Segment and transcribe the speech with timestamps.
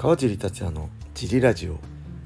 [0.00, 1.78] 川尻達也のジリラジオ。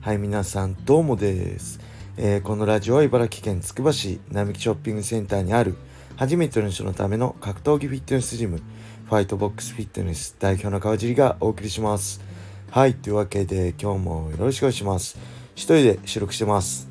[0.00, 1.78] はい皆さんどうもです、
[2.16, 5.76] えー、このラジオは茨城県つくば市並木ショッピングセンターにある
[6.16, 8.60] 初めての人のための格闘技フィットネスジム
[9.04, 12.20] ファイトボックスフィットネス代表の川尻がお送りします。
[12.72, 15.16] はいというわけで今日もよろしくお願いします。
[15.54, 16.88] 一人で収録してます。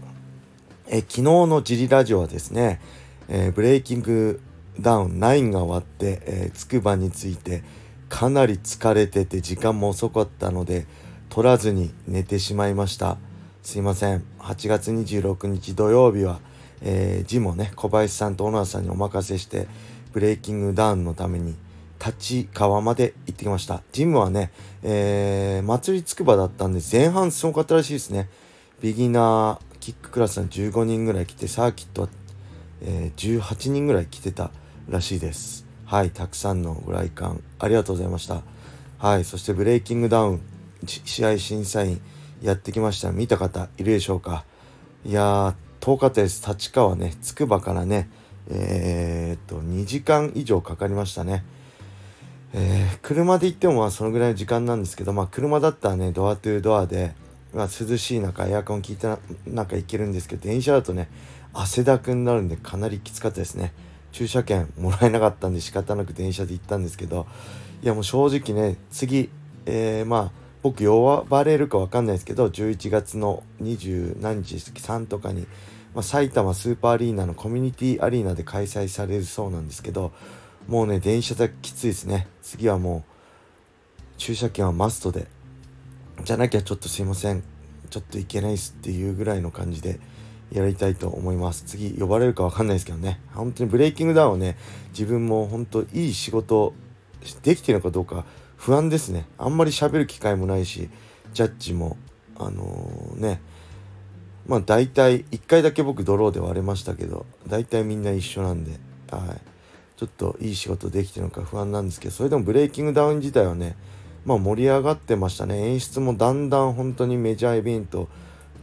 [0.87, 2.79] え昨日のジリラジオはですね、
[3.27, 4.39] えー、ブレイキング
[4.79, 7.63] ダウン9が終わって、え、つくばについて
[8.09, 10.87] かなり疲れてて時間も遅かったので
[11.29, 13.17] 取らずに寝てしまいました。
[13.61, 14.23] すいません。
[14.39, 16.39] 8月26日土曜日は、
[16.81, 19.67] えー、ジムをね小林さんと小野さんにお任せして
[20.11, 21.55] ブレイキングダウンのために
[22.03, 23.83] 立川まで行ってきました。
[23.91, 28.29] ジムはね、えー、祭りつくばだったんで前半すごかったらしいですね。
[28.81, 32.09] ビギナーキッククラスの15人ぐらい来てサーキットは、
[32.81, 34.51] えー、18人ぐらい来てた
[34.87, 35.68] らしいです。
[35.89, 38.43] はい、たくさんのご来館ありがとうございました。
[38.99, 40.41] はい、そしてブレイキングダウン
[40.85, 41.99] 試合審査員
[42.43, 43.11] やってきました。
[43.11, 44.45] 見た方いるでしょうか？
[45.03, 46.47] いやー、遠かったです。
[46.47, 48.07] 立川ね、つくばからね、
[48.51, 51.43] えー、っと、2時間以上かかりましたね。
[52.53, 57.15] えー、車で行ってもまあそのぐらいの時間なんですけど、まあ車だったらね、ドアトゥードアで、
[57.51, 61.09] まあ、涼しい中、エアコン効いた中行けるんですけど、電車だとね、
[61.51, 63.73] 汗だくになるんでかなりきつかったですね。
[64.11, 67.27] 駐車券もらえなかったんで仕方なく電車で行ったんですけど
[67.81, 69.29] いやもう正直ね次、
[69.65, 75.47] えー、まあ僕呼ばれるか分かんないですけど11月の20何日です3とかに、
[75.93, 80.11] まあ、埼玉スーパーアリーナのコミュニティアリーナで開催されるそうなんですけど
[80.67, 82.27] もうね電車だきついですね。
[82.43, 83.11] 次はもう
[84.19, 85.27] 駐車券はマストで。
[86.23, 87.43] じゃなきゃちょっとすいません。
[87.89, 89.99] ちょっと行けないっすっていうぐらいの感じで
[90.51, 91.63] やりたいと思います。
[91.65, 93.19] 次呼ばれるかわかんないですけどね。
[93.33, 94.57] 本当にブレイキングダウンをね、
[94.91, 96.73] 自分も本当いい仕事
[97.43, 98.25] できてるのかどうか
[98.57, 99.25] 不安ですね。
[99.37, 100.89] あんまり喋る機会もないし、
[101.33, 101.97] ジャッジも、
[102.37, 103.41] あのー、ね、
[104.47, 108.71] まあ大体、1回だけ僕ドローで割れましたけど、大体みんな一緒なんで、
[109.11, 109.41] はい。
[109.95, 113.75] ちょっといい仕事できてるのか不安なんですけど、それでもブレイキングダウン自体はね、
[114.25, 115.71] まあ盛り上がってましたね。
[115.71, 118.07] 演出もだんだん本当にメジャーイベント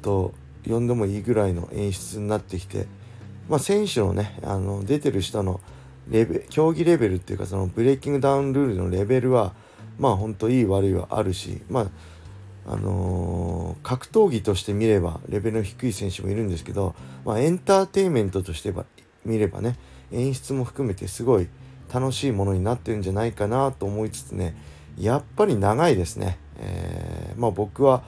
[0.02, 0.34] と、
[0.68, 2.86] 呼んでもいいぐらいの演出になってきて、
[3.48, 5.60] まあ、選手のねあの出てる人の
[6.08, 9.54] レベ競技レベルっていうかそのブレイキングダウンルールのレベルは
[9.98, 11.86] まあ本当いい悪いはあるしまあ
[12.68, 18.74] あのー、格闘技として見ればレベルの低い選手もいるんですけど、まあ、エンターテインメントとして
[19.24, 19.76] 見ればね
[20.10, 21.48] 演出も含めてすごい
[21.92, 24.56] 楽しいものになってるんじゃないかなと思いつつね
[24.98, 28.02] やっぱり長いですね、えー、まあ僕は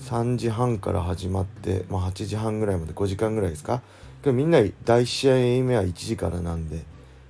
[0.00, 3.82] 3時半から始まって、まあ、8時半ぐらいまで5時間ぐらいですか？
[4.24, 5.34] みんな第1試合
[5.64, 6.82] 目は1時からなんで、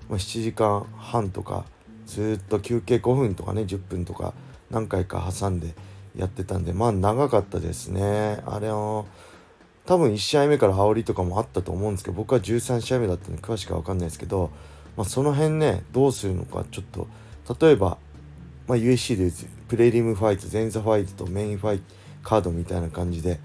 [0.09, 1.65] まあ、7時間半とか
[2.07, 4.35] ずっと休憩5分とかね10分とか
[4.71, 5.75] 何回か挟んで
[6.17, 8.41] やってたんでまあ長かったですね。
[8.47, 9.05] あれは
[9.87, 14.51] 多分1試合目から煽りとかもあったと思うんですけど僕は13試合目だったんで詳しくは分かんないですけど、
[14.97, 17.09] まあ、その辺ねどうするのかちょっと
[17.67, 17.99] 例えば、
[18.69, 19.33] まあ、USC で
[19.69, 21.85] プレリムファイト前座ファイトとメインファイト
[22.23, 23.41] カードみたいな感じで、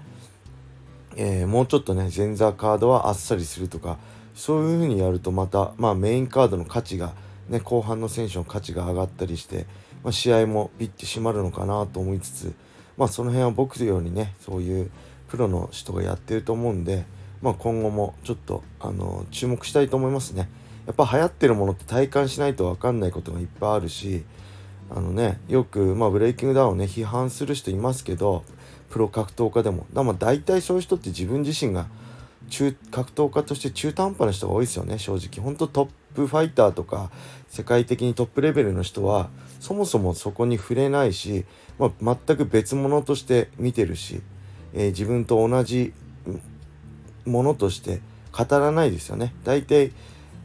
[1.16, 3.98] えー、もうちょっとね前座カードはあっさりするとか
[4.34, 7.14] そういう風にやるとまた、まあ、メインカードの価値が、
[7.48, 9.66] ね、後半の選手の価値が上がったりして、
[10.04, 12.54] まあ、試合もピッて締まるのかなと思いつつ、
[12.98, 14.90] まあ、その辺は僕のよりねそういう
[15.28, 17.06] プロの人がやってると思うんで、
[17.40, 20.48] まあ、今後もちょっとあの注目したいと思いますね。
[20.86, 24.24] やっぱ流行ってるものって体感しないと分かんないことがいっぱいあるし
[24.90, 28.44] あのねよく、まあ、ブレイキングダウンをね批判する人いますけど
[28.90, 29.86] プロ格闘家でも。
[29.92, 31.86] だまあ大体そういう人って自分自身が
[32.48, 35.44] 中格闘家として中途半端な人が多いですよね正直。
[35.44, 37.10] 本当トップファイターとか
[37.48, 39.28] 世界的にトップレベルの人は
[39.60, 41.44] そもそもそこに触れないし、
[41.78, 44.22] まあ、全く別物として見てるし、
[44.72, 45.92] えー、自分と同じ
[47.24, 48.00] ものとして
[48.32, 49.34] 語らないですよね。
[49.44, 49.92] 大体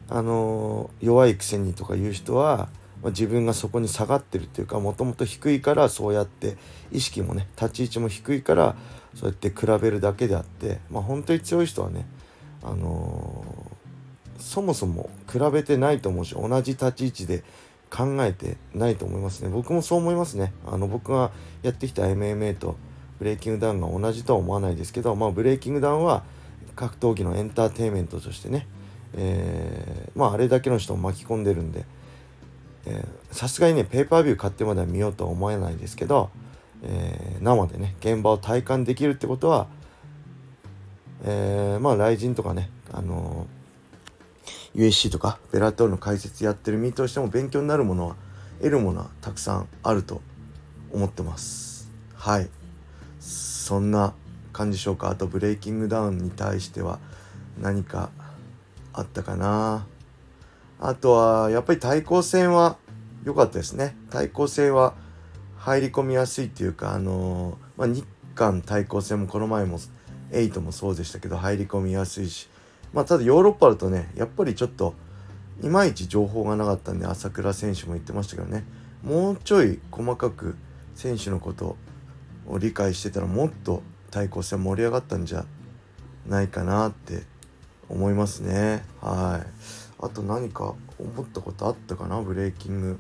[0.10, 2.68] あのー、弱いくせにとかいう人は、
[3.10, 6.58] 自分がそこに下がってるっていうかもともと低いからそうやって
[6.92, 8.76] 意識もね立ち位置も低いから
[9.16, 12.06] そうやって比べるだけであって、まあ、本当に強い人はね、
[12.64, 17.44] あのー、そもそも比べてないと思うし同じ立ち位置で
[17.90, 19.50] 考えてないと思いますね。
[19.50, 20.54] 僕もそう思いますね。
[20.66, 21.32] あの僕が
[21.62, 22.78] やってきた MMA と
[23.20, 26.24] ブレイキングダウンが同じとは思わないですけど、まあ、ブレイキングダウンは
[26.76, 28.66] 格闘技のエンターテインメントとしてね、
[29.14, 31.86] えー、まああれだけの人を巻き込んでるんで
[33.32, 36.30] さすがにねペーパービュー買ってまでは見ようとは思えないですけど、
[36.84, 39.68] えー、生でね現場を体感できるってことは、
[41.24, 48.16] えー、まあ雷神とかねあのー、USC とかベラトールの解説やってる身としても勉強になるものは
[48.58, 50.22] 得るものはたくさんあると
[50.92, 51.90] 思ってます。
[52.16, 52.50] はい。
[53.20, 54.14] そんな
[54.54, 55.10] 感じでしょうか？
[55.10, 57.00] あとブレイキングダウンに対しては
[57.60, 58.10] 何か
[58.94, 59.86] あったかな？
[60.82, 62.78] あとはやっぱり対抗戦は
[63.24, 63.96] 良かったですね。
[64.10, 64.96] 対抗戦は
[65.58, 69.80] 入り込みやすいっていうかあのー、まあ、日韓対抗戦もこの前も
[70.32, 72.50] 8もそうでしたけど入り込みやすいし
[72.94, 74.96] まあただヨーロッパだとねやっぱりちょっと
[75.62, 78.64] いまいち情報がなかったんで朝倉選手も言ってましたけどね
[79.04, 80.56] もうちょい細かく
[80.96, 81.78] 選手のこと
[82.48, 85.46] を理解してたらもっと対抗戦盛り上がったんじゃ
[86.28, 87.24] ないかなって
[87.88, 88.84] 思いますね。
[89.02, 89.48] はい。
[90.02, 92.22] あと何か思ったことあったかな？
[92.22, 93.00] ブレイキング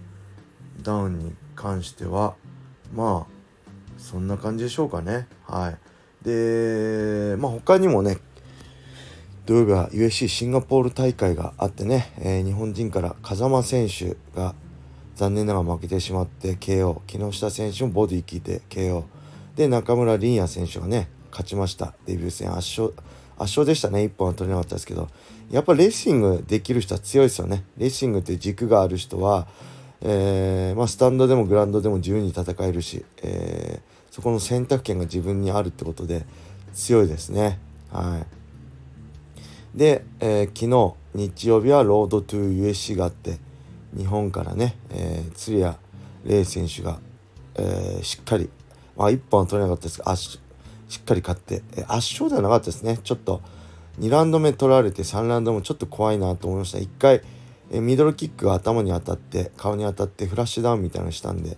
[0.81, 2.35] ダウンに関しては。
[2.93, 3.31] まあ
[3.97, 5.27] そんな感じでしょうかね。
[5.47, 5.77] はい。
[6.23, 8.19] でまあ他にもね
[9.45, 14.53] 土曜日は USC シンガポール大会があってね、えー、日本人から風間選手が
[15.15, 19.03] 残念ながら負けてしまって KO 木下選手もボディ効いて KO
[19.55, 21.95] で中村凛也選手がね勝ちました。
[22.05, 22.93] デビュー戦圧勝
[23.37, 24.03] 圧勝でしたね。
[24.03, 25.09] 1本は取れなかったですけど。
[25.51, 27.63] やっぱレーシングできる人は強いですよね。
[27.77, 29.47] レーシングって軸がある人は、
[30.01, 36.25] えー、まあ、スタンドでもグラウンドでも自由に戦えるし、えー、そこの選択権が自分にあるってことで
[36.73, 37.59] 強いですね。
[37.91, 38.25] は
[39.75, 39.77] い。
[39.77, 43.37] で、えー、昨日日曜日はロードトゥー USC があって
[43.95, 45.75] 日本からね、えー、鶴谷
[46.25, 46.99] 玲選手が、
[47.55, 48.49] えー、しっかり
[49.01, 50.39] まあ、1本は取れなかったですがし
[50.97, 52.99] っかり勝って、え圧勝ではなかったですね。
[53.01, 53.41] ちょっと
[53.99, 56.77] 2ラウンド目取られて3ラウンドもちょっと怖いなと思いました。
[56.77, 57.21] 1回、
[57.71, 61.57] えミドルキックが頭に当たって顔に当たってフラッシュダウンみたいなのしたんで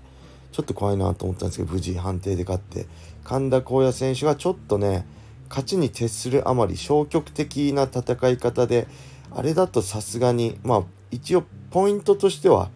[0.52, 2.86] ちょっと怖いなと思ったんですけど無事判定で勝って
[3.24, 5.06] 神田光也選手がちょっとね
[5.50, 8.88] 勝ちに徹するあまり消極的な戦い方で
[9.32, 12.70] あれだとさすがにまあ一応ポイントとしては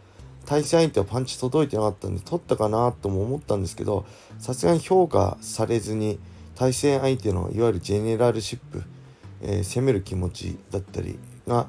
[0.45, 4.05] 対戦相手はパンチ届いてなかったんで取ったかなとも思ったんですけど
[4.39, 6.19] さすがに評価されずに
[6.55, 8.83] 対戦相手のいわゆるジェネラルシップ、
[9.41, 11.67] えー、攻める気持ちだったりが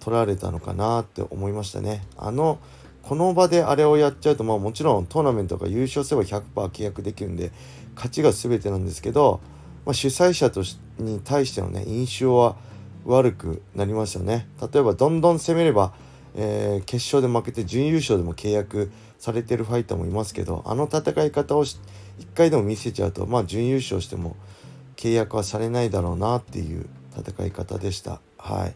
[0.00, 2.02] 取られたのかなって思いましたね。
[2.16, 2.58] あの
[3.02, 7.52] この場であれをやっちゃうと、まあ、もちろんトーナメントが優勝すれば100%契約できるんで
[7.94, 9.40] 勝ちが全てなんですけど、
[9.84, 12.56] まあ、主催者としに対してのね印象は
[13.04, 14.48] 悪くなりますよね。
[14.72, 15.92] 例えばどんどん攻めれば
[16.34, 21.78] えー、決勝で負けて準優勝でも契約されてるファイターもいますけどあの戦い方を1
[22.34, 24.36] 回でも見せちゃうとまあ準優勝しても
[24.96, 28.20] 契約はされないだろうなっていう戦い方でした。
[28.38, 28.74] はい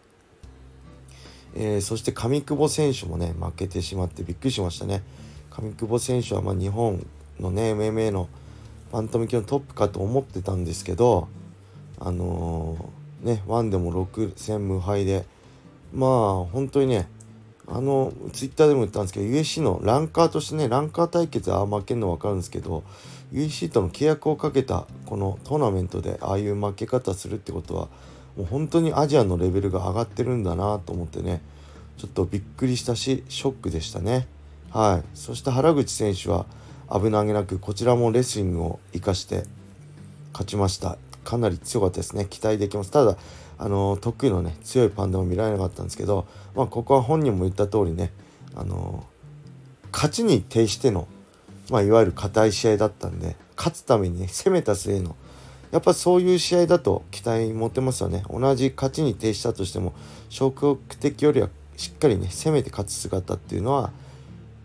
[1.55, 5.02] えー、そして上久保選手もね負けてしまってびっくりしましたね。
[5.50, 7.06] 上久保選手はま日本
[7.40, 8.29] のね MMA の
[8.93, 11.29] バンタム級のトップかと思ってたんですけど
[11.99, 15.26] あのー、ねワンでも6戦無敗で
[15.93, 17.08] まあ本当にね
[17.70, 22.82] あのツイッターでも言ったんですけど USC のランカーとしてねランカー対決は負けるの分かるんですけど
[23.32, 27.88] USC との契約をかけたこのトーナメントでああいう負け方するってことは
[28.38, 31.43] もう本当にアジアのレベルが上がってるんだなと思ってね。
[31.96, 34.29] ちょっとびっくりしたしショックでしたね。
[34.70, 35.08] はい。
[35.14, 36.46] そして原口選手は
[36.88, 39.43] 危なげなくこちらもレスリングを生かして
[40.32, 40.99] 勝ちました。
[41.25, 42.26] かなり強かったですね。
[42.31, 42.93] 期待できます。
[42.93, 43.17] ただ
[43.58, 48.12] あの得意のね強いパンダも見られなかったんですけど、まあ、ここは本人も言った通りね
[48.55, 49.05] あの
[49.93, 51.08] 勝ちに徹しての、
[51.70, 55.17] まあ、いわゆる硬い試合だったんで勝つためにね攻めた末の
[55.70, 59.93] やっぱそういう試合だと期待持てますよね同じ勝ちに徹したとしても
[60.29, 63.93] 消極的よりはしっかりね攻めて勝つ姿っていうのは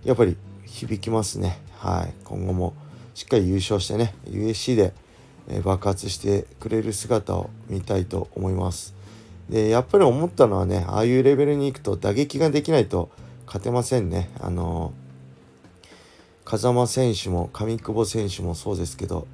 [0.03, 2.74] やっぱり響きますねはい今後も
[3.13, 4.93] しっかり優勝してね USC で
[5.63, 8.95] 爆発してくれる姿を見たいと思います。
[9.50, 13.10] でやっぱり思ったのはねああいうレベルに行くと打撃ができないと
[13.45, 14.29] 勝てませんね。
[14.39, 14.93] あの
[16.45, 19.27] 風間選手も上久保選手もそうですけど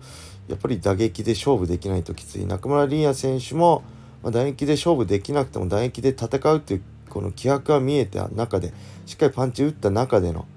[0.50, 3.84] やっぱり打撃で勝負できないときつい中村凛也選手も、
[4.24, 8.74] まあ、打撃で勝負できなくても打撃で戦うっていうこの気迫が見えた中で
[9.06, 10.48] しっかりパンチ打った中での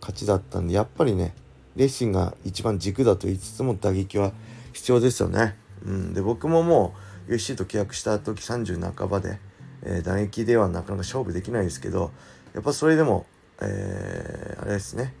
[0.00, 1.34] 勝ちだったんでやっぱりね
[1.76, 4.32] レッシングが一番軸だと言いつつも打撃は
[4.72, 5.56] 必要ですよね。
[5.84, 6.94] うん、で僕もも
[7.28, 9.38] う USC と契約した時30半ばで、
[9.82, 12.12] えー、打撃ではなかなか勝負できないですけど
[12.54, 13.26] やっぱそれでも、
[13.60, 15.14] えー、あれですね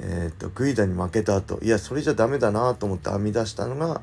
[0.00, 4.00] えっ、とグイダに負けた後いやそれじゃダメだなと思って編み出したのが、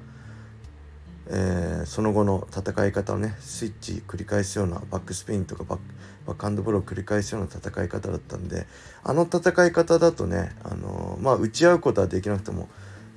[1.27, 8.67] えー、その後の戦い方をねスイッチ繰り返すようなバックスピンとかバックハンドブローを繰り返すような戦い方だったんで
[9.03, 12.67] あの戦い方だとね、あのまあ打ち合うことはできなくても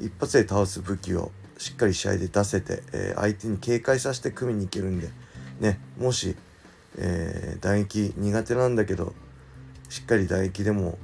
[0.00, 5.08] 一発で倒す武器をしっかり試合で出せて、えー、相手に警戒させて組みに行けるんで、
[5.58, 6.37] ね、もし、
[6.97, 9.12] えー、打撃苦手なんだけど
[9.88, 10.99] しっかり打撃でも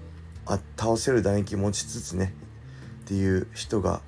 [0.47, 2.35] あ倒せる打撃持ちつつね
[3.05, 4.01] っていう人が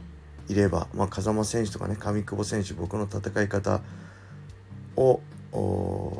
[0.49, 3.81] いれば、まあ、風間選手とかね上久保選手僕の戦い方
[4.97, 5.21] を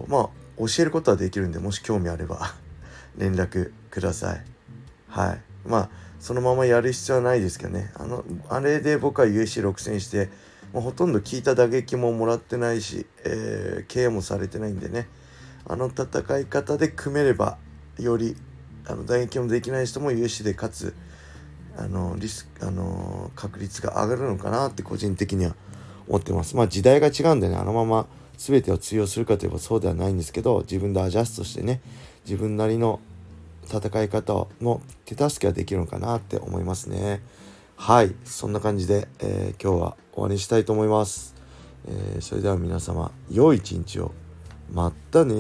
[0.09, 2.55] まあ教えることはできるんでもし興味あれば
[3.17, 4.45] 連絡ください。
[5.09, 5.41] はい。
[5.67, 7.93] まあそのままやる必要はないですけどね。
[7.95, 10.31] あのあれで僕は USC6 戦して
[10.73, 15.09] もうほとんど効いた打撃ももらってないし、えー、ケアもされてないんでね。
[15.69, 17.59] あの戦い方で組めれば
[17.99, 18.37] より
[18.89, 20.95] あの打撃もできない人も US で勝つ
[21.77, 25.55] あのリスあの確率が上がるのかなって個人的には
[26.09, 26.57] 思ってます。
[26.57, 28.07] まあ時代が違うんでねあのまま
[28.39, 31.81] 全てを通用するかといえばそうではないんですけど自分でアジャストしてね
[32.25, 33.01] 自分なりの
[33.65, 37.23] 戦い方の手助けができるのかなって思いますね。
[37.77, 41.35] はいそんな感じで、えー、今日は終わりにしたいと思います。
[41.89, 44.13] えー、それでは皆様良い一日を
[44.73, 45.35] またね